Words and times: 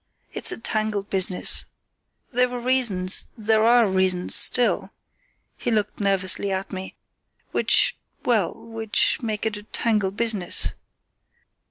It's 0.33 0.51
a 0.51 0.57
tangled 0.57 1.11
business. 1.11 1.67
There 2.33 2.49
were 2.49 2.59
reasons, 2.59 3.27
there 3.37 3.63
are 3.63 3.87
reasons 3.87 4.33
still"—he 4.33 5.69
looked 5.69 5.99
nervously 5.99 6.51
at 6.51 6.73
me—"which—well, 6.73 8.51
which 8.55 9.21
make 9.21 9.45
it 9.45 9.57
a 9.57 9.61
tangled 9.61 10.17
business." 10.17 10.69